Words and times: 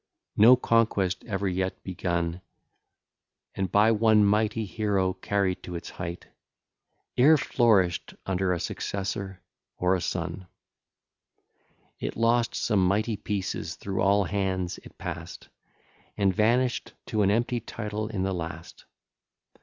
No 0.35 0.55
conquest 0.55 1.23
ever 1.25 1.47
yet 1.47 1.83
begun, 1.83 2.41
And 3.53 3.71
by 3.71 3.91
one 3.91 4.25
mighty 4.25 4.65
hero 4.65 5.13
carried 5.13 5.61
to 5.61 5.75
its 5.75 5.91
height, 5.91 6.25
E'er 7.19 7.37
flourished 7.37 8.15
under 8.25 8.51
a 8.51 8.59
successor 8.59 9.43
or 9.77 9.93
a 9.93 10.01
son; 10.01 10.47
It 11.99 12.17
lost 12.17 12.55
some 12.55 12.83
mighty 12.83 13.15
pieces 13.15 13.75
through 13.75 14.01
all 14.01 14.23
hands 14.23 14.79
it 14.79 14.97
pass'd, 14.97 15.49
And 16.17 16.33
vanish'd 16.33 16.93
to 17.05 17.21
an 17.21 17.29
empty 17.29 17.59
title 17.59 18.07
in 18.07 18.23
the 18.23 18.33
last. 18.33 18.85